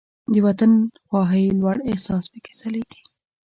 د 0.33 0.35
وطن 0.45 0.71
خواهۍ 1.07 1.45
لوړ 1.59 1.77
احساس 1.89 2.25
پکې 2.31 2.53
ځلیږي. 2.59 3.01